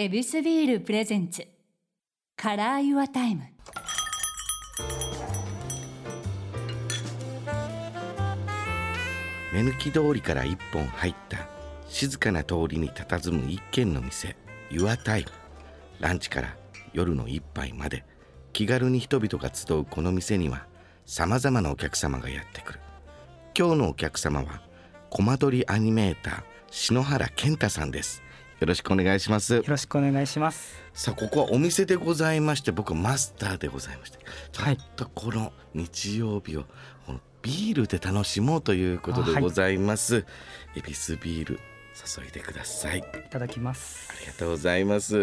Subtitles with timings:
[0.00, 1.44] エビスビール presents。
[2.36, 3.42] Color Your Time。
[9.52, 11.48] 目抜き通りから一本入った
[11.88, 14.36] 静かな通りに佇む一軒の店。
[14.70, 15.26] Your Time
[15.98, 16.56] ランチから
[16.92, 18.04] 夜の一杯まで。
[18.52, 20.68] 気軽に人々が集うこの店には
[21.06, 22.80] さまざまなお客様がやってくる。
[23.52, 24.62] 今日のお客様は
[25.10, 28.22] コマ撮りアニメーター篠原健太さんです。
[28.60, 29.54] よろしくお願いします。
[29.54, 30.74] よろしくお願いします。
[30.92, 34.18] さあここはお店でございまして僕マスターでございまして
[34.50, 36.64] ちょはいっとこの日曜日を
[37.06, 40.26] このビールで楽しもうということでございます、
[40.74, 41.60] 恵比寿ビール
[41.94, 42.98] 注いでください。
[42.98, 44.08] いただきます。
[44.10, 44.14] あ。
[44.20, 45.16] りがとうございます。
[45.16, 45.20] あ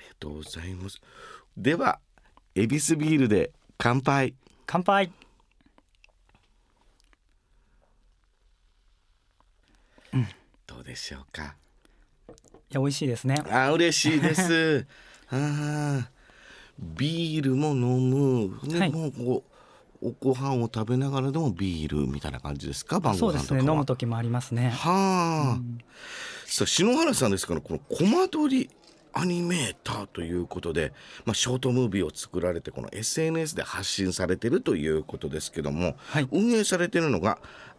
[0.00, 1.00] りがとうございます。
[1.56, 2.00] では
[2.58, 4.32] 恵比寿ビールで乾杯。
[4.64, 5.12] 乾杯。
[10.66, 11.54] どうでしょうか？
[12.70, 13.36] いや美味しいですね。
[13.50, 14.86] あ嬉しいです。
[15.28, 16.06] あー。
[16.80, 18.90] ビールも飲む、ねはい。
[18.90, 19.44] もうこ
[20.00, 23.00] うおご飯を食べながらでもビールみたいな感じですか？
[23.00, 23.60] 晩そうですね。
[23.60, 23.74] ご飯とかは。
[23.74, 24.70] 飲む時もありますね。
[24.70, 25.60] はあ、
[26.46, 28.70] さあ篠原さんですからこのコマ撮り
[29.18, 30.92] アニメーターということで、
[31.24, 36.28] まあ、ショートムービーを作られてこの SNS で発信されてるということですけども、はい。
[36.30, 37.38] 運営されてるのが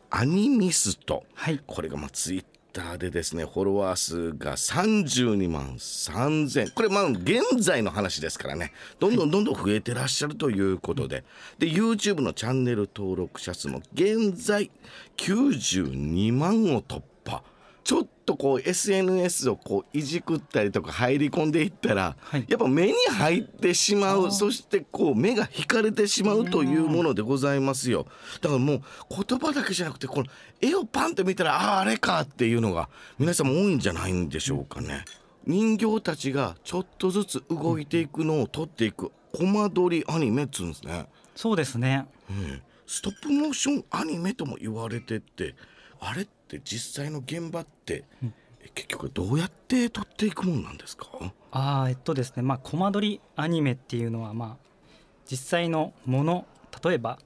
[0.10, 1.62] アニミスト、はい。
[1.68, 8.74] これがまあツイッターでですねフォロワー数が32万3000これまあ現在の話ですからね。
[9.00, 11.24] どんどんどんどん増えてらっしゃるということで、
[11.60, 14.72] で YouTube のチャンネル登録者数も現在
[15.18, 17.44] 92万を突破。
[17.84, 28.05] ちょっとこう SNS をこういじくったりとか入り込んでいったら、はいやっぱ目に入ってしまうそしてこう目が引かれてしまうというものでございますよ
[28.42, 28.81] だからもう
[29.28, 30.25] 言葉だけじゃなくてこの
[30.61, 35.05] 絵をパンって見たらあああれかっていうのが皆さんも多いんじゃないんでしょうかね。
[35.45, 41.08] 人形たちがちょっとずつ動いていくのを撮っていくコマ撮りアニメっつうんですね。
[41.36, 42.05] そうですね。
[42.30, 45.55] うんストップモーションアニメとも言われてて
[45.99, 51.08] あれって実際の現場って、え結局どうやって撮っていくもんなんですか？
[51.52, 52.44] ああえっとですね。
[52.44, 54.98] まあコマ撮りアニメっていうのはまあ
[55.30, 56.46] 実際のもの
[56.84, 57.20] 例えば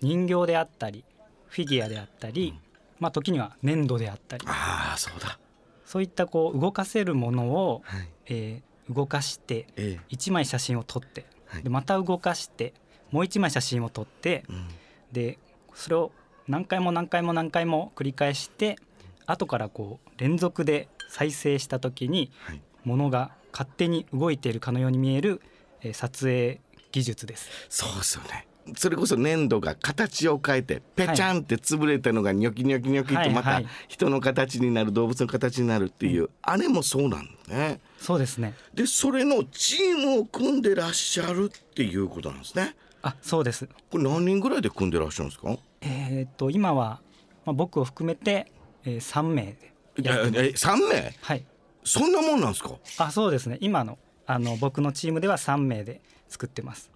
[0.00, 1.04] 人形であったり
[1.46, 2.58] フィギュアであったり、
[3.00, 4.44] まあ時には粘土であったり。
[4.48, 5.38] ああそうだ。
[5.84, 8.08] そういったこう動かせるものを、はい。
[8.26, 11.62] えー動かしてえ1枚写真を撮ってはい。
[11.62, 12.72] でまた動かして
[13.10, 14.68] もう1枚写真を撮ってえうん。
[15.12, 15.38] で
[15.74, 16.10] それを
[16.48, 18.78] 何回も何回も何回も繰り返して
[19.26, 22.60] 後からこう連続で再生した時にはい。
[22.84, 25.42] ものが勝手に動いているかのように見える、
[25.82, 26.60] えー撮影
[26.90, 27.50] 技術です。
[27.68, 28.46] そうですよね。
[28.76, 37.80] それこそ粘土が形を変えてペチャンって潰れたのがニョキニョキニョキとまた人の形になる動物の形になるっていう、あれもそうなんだね。
[37.98, 38.54] そうですね。
[38.74, 42.74] でそれのチームを組んでらっしゃるっていうことなんですね。
[43.02, 43.68] あ、そうです。
[43.90, 45.56] これ何人ぐらいで組んでらっしゃるんですか？
[45.80, 47.00] えーっと今は
[47.44, 48.50] まあ僕を含めて、
[48.84, 51.12] えー、3名でいやえ3名？
[51.20, 51.44] はい。
[51.84, 52.72] そんなもんなんですか？
[52.98, 53.58] あ、そうですね。
[53.60, 56.90] 今のあの僕のチームでは3名で作ってます。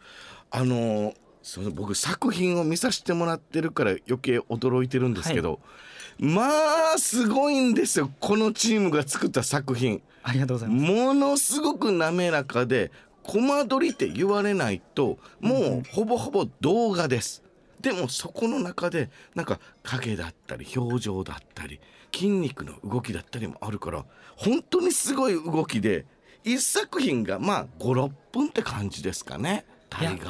[0.50, 5.58] あのーその僕作品を見させてもらってるから余計驚いてるんですけど、
[6.20, 6.42] ま
[6.94, 10.92] あすごいんですよこのチームが作った作品ありがとうございます。
[10.92, 12.92] ものすごく滑らかで
[13.24, 17.41] コマ撮りって言われないともうほぼほぼ動画です。
[17.82, 21.80] でもそこの中でなんか影だったり表情だったり
[22.14, 24.04] 筋肉の動きだったりもあるから
[24.36, 26.06] 本当にすごい動きで
[26.44, 30.20] 一作品がまあ56分って感じですかね大概い。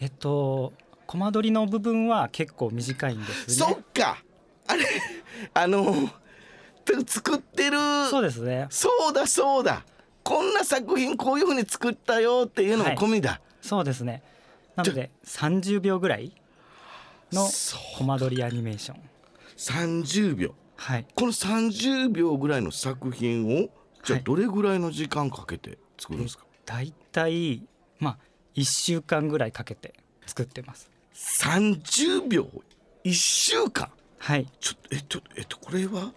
[0.00, 0.72] えっと
[1.06, 3.76] コマ撮りの部分は結構短いんですそね。
[3.80, 4.22] っか
[4.66, 4.84] あれ
[5.54, 5.84] あの
[6.84, 8.66] て作ってるそうですね。
[8.70, 9.84] そうだそうだ
[10.22, 14.22] こんな作品こういうふうに作ったよっていうのも込みだ、そうですね。
[14.76, 16.32] なので30秒ぐらい
[17.32, 17.48] の
[17.96, 19.00] コマ撮りアニメーション。
[19.56, 21.06] 30秒はい。
[21.14, 23.68] この30秒ぐらいの作品を
[24.02, 27.62] じゃあはいどれぐらいの時間かけて作るんですか、だいたい
[28.00, 28.18] まあ
[28.56, 29.94] 1週間ぐらいかけて
[30.26, 30.90] 作ってます。
[31.14, 32.48] 30秒
[33.04, 33.90] ？1週間？
[34.18, 34.46] はい。
[34.60, 36.12] ちょっとえっとえっとこれは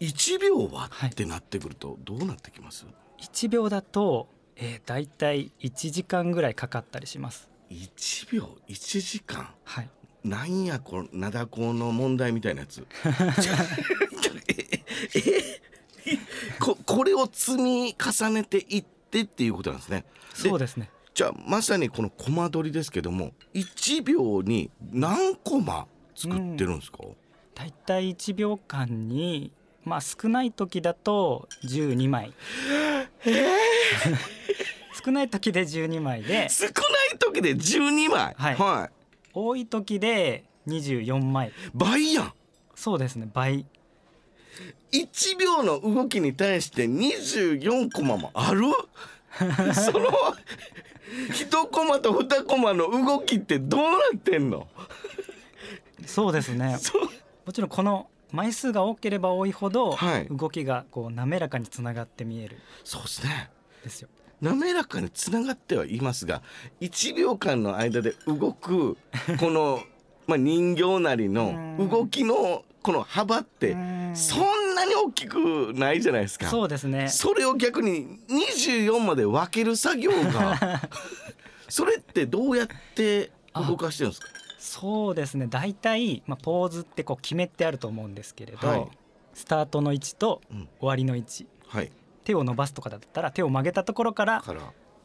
[0.00, 0.88] ？1秒は？
[0.90, 2.84] はいってなってくるとどうなってきます、
[3.20, 7.48] 1秒だと、えー、だいたい1時間ぐらいかかったりします。
[7.70, 9.48] 1秒？1時間？
[9.64, 9.88] はい。
[10.24, 12.86] なんやこの灘高の問題みたいなやつ。
[14.48, 15.60] え
[16.06, 16.18] え
[16.58, 20.04] ここれを積み重ねていってっていうことなんですね。
[20.34, 20.90] そうですね。
[21.14, 26.98] じじゃあまさにこのコマ撮りですけども1秒に何コマ作ってるんですか、
[27.54, 29.52] だいたい1秒間に
[29.84, 32.32] まあ少ない時だと12枚、
[35.04, 36.48] 少ない時で12枚で。
[36.48, 38.34] 少ない時で12枚？
[38.38, 39.01] はい
[39.34, 41.52] 多い時で24枚。
[41.74, 42.32] 倍やん。
[42.74, 43.66] そうですね倍。
[44.92, 48.62] 1秒の動きに対して24コマもある？
[49.74, 50.10] その
[51.30, 54.68] 1コマと2コマの動きってどうなってんの？
[56.06, 56.76] そうですね。
[57.46, 63.02] もちろんこの枚数が多ければ多いほどはい動きがこう滑らかにつながって見えるそう。
[63.02, 63.50] ですね
[63.82, 64.08] んですよ
[64.42, 66.42] 滑らかにつながってはいますが
[66.80, 68.98] 1秒間の間で動く
[69.38, 69.80] この
[70.26, 71.88] まあ人形なりのうん。
[71.88, 74.12] 動きのこの幅ってうん。
[74.16, 76.48] そんなに大きくないじゃないですか。
[76.48, 77.08] そうですね。
[77.08, 80.82] それを逆に24まで分ける作業が
[81.68, 84.28] それってどうやって動かしてるんですか？
[84.58, 85.46] そうですね。
[85.48, 88.86] 大体、まあ、ポーズってこう決めてあると思うんですけれど、はい。
[89.34, 90.68] スタートの位置とうん。
[90.78, 91.46] 終わりの位置。
[91.66, 91.90] はい
[92.24, 94.60] 手を伸ばすとかだったら手を曲げたところから、から。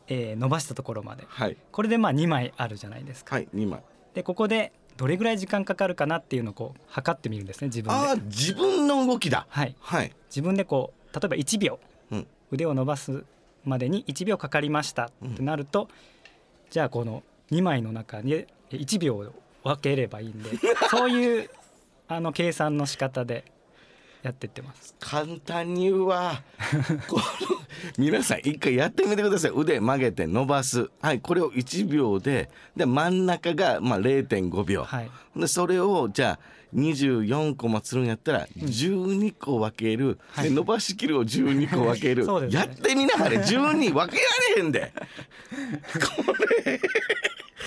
[0.09, 1.25] えー伸ばしたところまで。
[1.27, 1.57] はい。
[1.71, 3.35] これでまあ2枚あるじゃないですか。
[3.35, 3.81] はい2枚。
[4.13, 8.21] でここでどれぐらい時間かかるかなっていうのをこう測ってみるんですね自分ああで。
[8.23, 9.45] 自分の動きだ。
[9.49, 10.13] はい、はい。
[10.29, 11.79] 自分でこう例えば1秒、
[12.11, 12.27] うん。
[12.51, 13.25] 腕を伸ばす
[13.65, 15.89] までに1秒かかりましたってなると、
[16.69, 20.51] じゃあこの2枚の中に1秒を分ければいいんで。
[20.89, 21.49] そういう
[22.07, 23.43] あの計算の仕方で
[24.27, 24.93] やってってます。
[24.99, 26.43] 簡単に言うわ。
[27.07, 27.23] この
[27.97, 29.51] 皆さん一回やってみてください。
[29.55, 30.89] 腕曲げて伸ばす。
[31.01, 32.49] はいこれを1秒で。
[32.75, 35.09] で真ん中がまあ0.5秒、はい。
[35.35, 36.39] でそれをじゃあ
[36.75, 40.49] 24個もするんやったら12個分ける、はい。
[40.49, 42.59] で伸ばしきるを12個分ける、 そうですね。
[42.59, 43.37] やってみなはれ。
[43.37, 44.91] 12分けられへんで。
[46.25, 46.33] こ
[46.65, 46.81] れ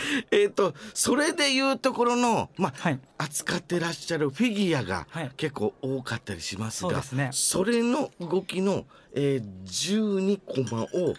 [0.30, 11.14] えっとそれでいうところのまあ、はい扱ってらっしゃるフィギュアがはい結構多かったりしますが、そうですねそれの動きの、えー、12コマを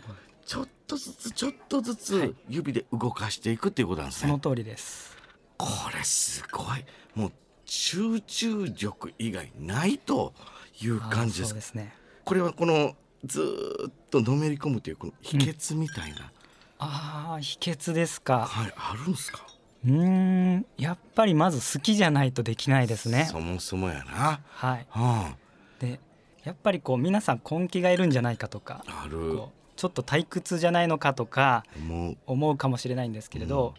[0.45, 4.28] ちょっとずつちょっとずはつい指で動かしていくっていうことなんですね。
[4.30, 5.18] その通りです。
[5.57, 7.31] これすごいもう
[7.66, 10.34] 集中力以外ないと
[10.81, 11.94] いう感じですですね。
[12.25, 16.31] これはこのずーっとのめり込むというこの秘訣みたいな、
[16.83, 18.45] ああ秘訣ですか。
[18.48, 19.45] はいあるんですか？
[19.86, 23.28] うーんやっぱりまず好きじゃないとできないですね。
[23.31, 24.88] そもそもやな、はい。
[24.89, 25.36] は
[25.80, 26.00] で
[26.44, 29.39] やっぱりこう皆さん根気がいるんじゃないかとかあ、ある
[29.75, 31.63] ちょっと退屈じゃないのかとか
[32.25, 32.57] 思う。
[32.57, 33.75] かもしれないんですけれど、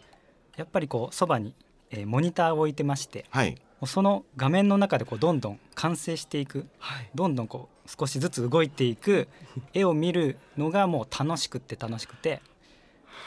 [0.55, 1.55] やっぱりこうそばに、
[1.91, 3.57] えーモニターを置いてましてはい。
[3.85, 6.67] その画面の中でこうどんどん完成していく。
[6.79, 7.09] はい。
[7.13, 9.27] どんどんこう少しずつ動いていく
[9.73, 12.41] 絵を見るのがもう楽しくって楽しくて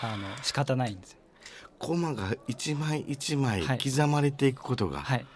[0.02, 1.18] あの仕方ないんですよ。
[1.78, 3.78] コマが一枚一枚はい。
[3.78, 5.26] 刻まれていくことが、はい、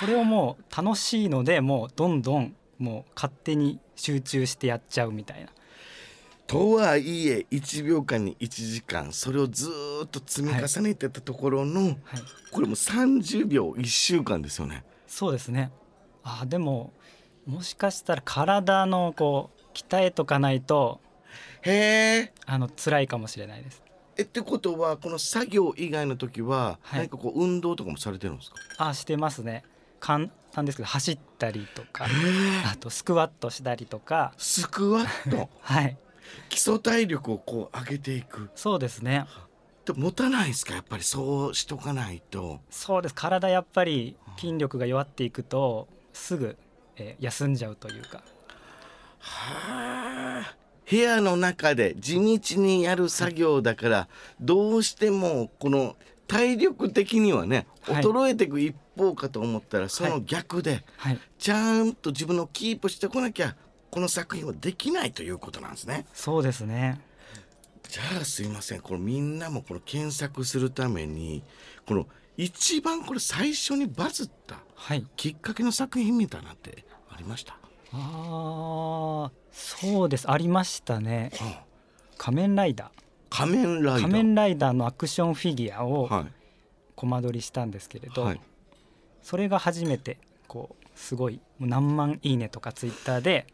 [0.00, 5.50] それをもう楽しいのでもうどんどんもう勝手に集中してやっちゃうみたいな。
[6.46, 11.96] とはいえ1秒間に1時間それをずーっと積み重ねてたところの、はい。
[12.50, 14.84] これもう30秒1週間ですよね。
[15.06, 15.70] そうですね。
[16.22, 16.92] あでも
[17.46, 21.00] もしかしたら体のこう鍛えとかないと
[21.62, 22.32] へえ。
[22.46, 23.82] あの辛いかもしれないです。
[24.16, 27.00] えってことはこの作業以外の時ははい。
[27.00, 29.64] 何かこう運動とかもされてるんですか、あしてますね。
[30.00, 32.06] 簡単ですけど走ったりとか
[32.70, 34.32] あとスクワットしたりとか。
[34.38, 35.48] スクワット？
[35.60, 35.96] はい。
[36.48, 38.50] 基礎体力をこう上げていく。
[38.54, 39.26] そうですね。
[39.84, 40.74] で持たないですか？
[40.74, 42.60] やっぱりそうしとかないと。
[42.70, 43.14] そうです。
[43.14, 46.56] 体やっぱり筋力が弱っていくとすぐ、
[46.96, 48.22] えー休んじゃうというか。
[49.20, 50.56] はあ
[50.90, 54.08] 部屋の中で地道にやる作業だから
[54.40, 58.04] どうしてもこの体力的にはねはい。
[58.04, 61.18] 衰えていく一方かと思ったらその逆ではい。
[61.38, 63.56] ちゃんと自分のキープしてこなきゃ
[63.90, 66.06] この作品はできないということなんですね。
[66.12, 67.00] そうですね。
[67.88, 68.82] じゃあすいません。
[68.82, 71.42] このみんなもこの検索するために
[71.86, 75.06] この一番これ最初にバズったはい。
[75.16, 77.56] きっかけの作品みたいなってありました、
[77.92, 79.17] あー
[79.80, 80.30] そうです。
[80.30, 81.30] ありましたね。
[81.38, 81.64] はあ。
[82.16, 82.90] 仮面ライダ
[83.30, 83.98] 仮面ライダー。
[83.98, 86.26] ー仮面ライダーのアクションフィギュアをはい。
[86.96, 88.40] コマ撮りしたんですけれど、はい。
[89.22, 90.18] それが初めて
[90.48, 93.46] こうすごい何万いいねとかツイッターで、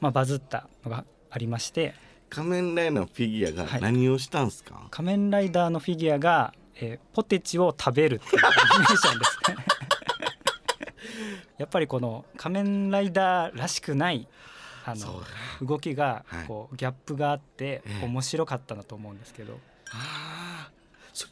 [0.00, 1.94] まあ、バズったのがありまして。
[2.28, 3.80] 仮面ライダーのフィギュアがはい。
[3.80, 9.56] 何をしたんすか、仮面ライダーのフィギュアが、えーポテチを食べるっていうアニメーションですね。
[11.58, 14.28] やっぱりこの仮面ライダーらしくない
[14.84, 16.46] あそうの動きがはい。
[16.46, 18.04] こうギャップがあってええ。
[18.04, 19.58] 面白かったなと思うんですけど、
[19.92, 20.70] ああ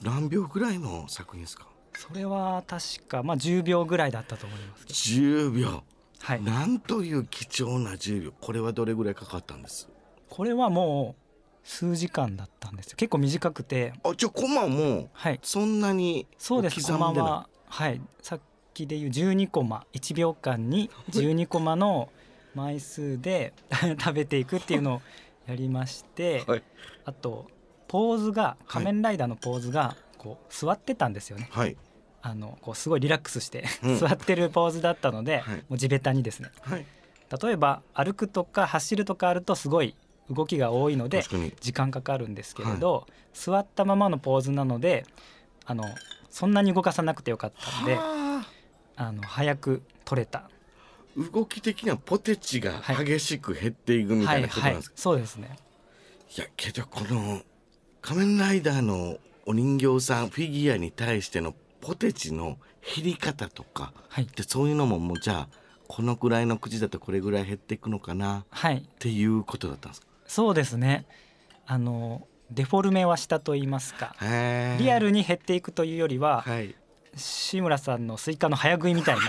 [0.03, 1.67] 何秒ぐらいの作品ですか？
[1.97, 4.99] それは確かまあ10秒ぐらいだったと思いますけど。
[4.99, 5.83] 10秒。
[6.21, 6.43] はい。
[6.43, 8.33] なんという貴重な10秒。
[8.41, 9.89] これはどれぐらいかかったんです？
[10.29, 11.23] これはもう
[11.65, 12.97] 数時間だったんですよ。
[12.97, 13.93] 結構短くて。
[14.05, 15.41] あじゃあコマもはい。
[15.43, 16.81] そんなにそうです。
[16.83, 17.15] 刻んでない？
[17.15, 18.01] コマははい。
[18.23, 18.41] さっ
[18.75, 19.85] きでいう12コマ。
[19.93, 22.11] 1秒間に12コマの
[22.59, 23.53] 枚数で
[24.01, 25.03] 食べていくっていうのを
[25.47, 26.63] やりまして、 はい。
[27.05, 27.47] あと
[27.87, 31.49] ポーズが仮面ライダーのポーズがこう座ってたんですよね。
[31.53, 31.77] はい。
[32.21, 33.99] あのこうすごいリラックスして、うん。
[34.01, 35.57] 座ってるポーズだったので、はい。
[35.57, 36.51] もう地べたにですね。
[36.63, 36.85] はい。
[37.43, 39.95] 例えば歩くとか走るとかあるとすごい
[40.31, 41.23] 動きが多いので
[41.61, 45.05] 時間かかるんですけれど、座ったままのポーズなので
[45.67, 45.85] あの
[46.31, 48.59] そんなに動かさなくてよかったのではあ。
[48.97, 50.51] あの早く取れた
[51.33, 53.05] 動き的にはポテチがはい。
[53.05, 55.59] 激しく減っていくみたいなことなんですか、そうですね。
[56.37, 57.43] いやけどこの
[58.01, 62.59] 仮面ライダーのお人形さんフィギュアに対してのポテチの
[62.97, 64.27] 減り方とかはい。
[64.37, 65.49] でそういうのももうじゃあ
[65.89, 68.41] このくらいの口だとこれぐらい減っていくのかな？
[68.41, 68.89] っはい。
[68.99, 70.07] ていうことだったんですか？
[70.27, 71.07] そうですね。
[71.67, 74.15] あのデフォルメはしたと言いますか。
[74.79, 76.75] リアルに減っていくというよりははい。
[77.17, 79.23] 志村さんのスイカの早食いみたいに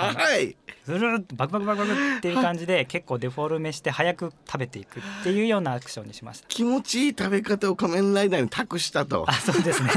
[0.00, 0.56] はい。
[0.84, 6.46] ずるバクバクバクバクっていう感じで結構デフォルメして早く食べていくっていうようなアクションにしました。
[6.48, 9.24] 気持ちいい食べ方を仮面ライダーに託したと。
[9.28, 9.90] あそうですね。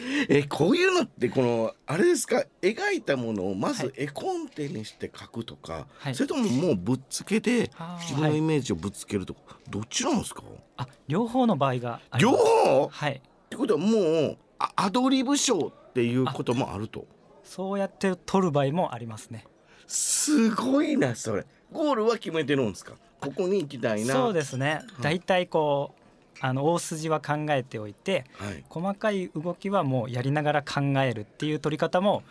[0.28, 2.44] えこういうのってこのあれですか？
[2.62, 3.94] 描いたものをまずはい。
[3.96, 6.14] 絵コンテにして描くとか、はい。
[6.14, 7.70] それとももうぶっつけて
[8.00, 10.42] 自分のイメージをぶつけるとか、どっちなんですか？
[10.76, 12.44] あ両方の場合があり両ます。
[12.44, 12.84] 方？
[12.84, 13.22] っはい。
[13.50, 17.06] てことはもうあアドリブショーっていうこともあると
[17.48, 19.46] そうやって撮る場合もありますね。
[19.86, 21.46] すごいなそれ。
[21.72, 22.92] ゴールは決めてるんですか？
[23.20, 24.12] ここに行きたいな。
[24.12, 24.82] そうですね。
[25.00, 28.62] だいたいこうあの大筋は考えておいてはい。
[28.68, 32.22] 細かい動きはもうやりながら考えるっていう撮り方も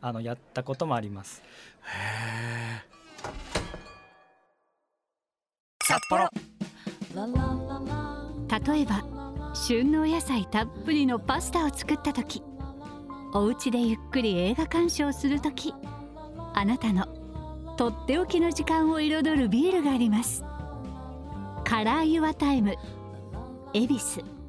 [0.00, 1.42] あのやったこともあります。
[1.82, 2.84] へ
[5.82, 6.28] 札幌。
[8.48, 12.42] 例えば旬のお野菜たっぷりのパスタを作った時
[13.34, 15.74] お家でゆっくり映画鑑賞する時
[16.54, 17.06] あなたの
[17.78, 20.44] とっておきの時間を彩るビールがあります。
[21.64, 22.76] カラーユアタイム
[23.72, 24.41] 恵比寿。